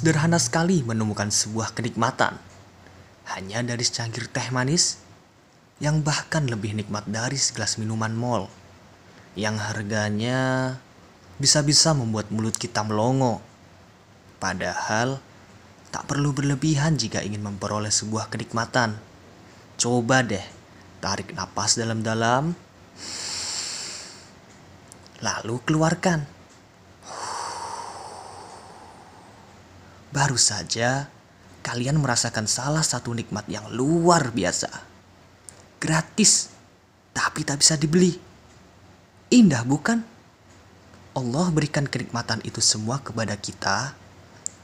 [0.00, 2.32] Sederhana sekali menemukan sebuah kenikmatan.
[3.36, 4.96] Hanya dari secangkir teh manis
[5.76, 8.48] yang bahkan lebih nikmat dari segelas minuman mall.
[9.38, 10.38] Yang harganya
[11.40, 13.40] bisa-bisa membuat mulut kita melongo.
[14.42, 15.20] Padahal
[15.90, 18.94] tak perlu berlebihan jika ingin memperoleh sebuah kenikmatan.
[19.80, 20.44] Coba deh,
[21.02, 22.54] tarik napas dalam-dalam.
[25.20, 26.24] Lalu keluarkan.
[30.10, 31.06] Baru saja
[31.62, 34.70] kalian merasakan salah satu nikmat yang luar biasa.
[35.78, 36.50] Gratis,
[37.14, 38.29] tapi tak bisa dibeli.
[39.30, 40.02] Indah bukan?
[41.14, 43.94] Allah berikan kenikmatan itu semua kepada kita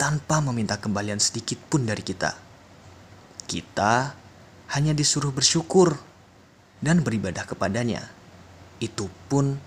[0.00, 2.32] tanpa meminta kembalian sedikit pun dari kita.
[3.44, 4.16] Kita
[4.72, 6.00] hanya disuruh bersyukur
[6.80, 8.08] dan beribadah kepadanya.
[8.80, 9.60] Itu pun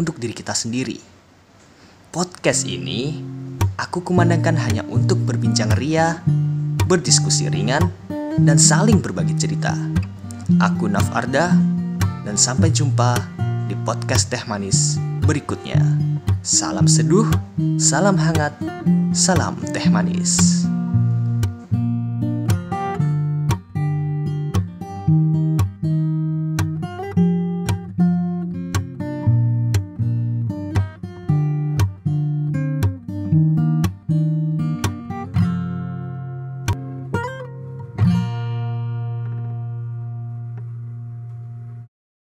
[0.00, 0.96] untuk diri kita sendiri.
[2.08, 3.20] Podcast ini
[3.76, 6.24] aku kumandangkan hanya untuk berbincang ria,
[6.88, 7.92] berdiskusi ringan,
[8.40, 9.76] dan saling berbagi cerita.
[10.64, 11.52] Aku Naf Arda,
[12.24, 13.39] dan sampai jumpa
[13.70, 15.78] di podcast Teh Manis berikutnya.
[16.42, 17.30] Salam seduh,
[17.78, 18.50] salam hangat,
[19.14, 20.59] salam teh manis.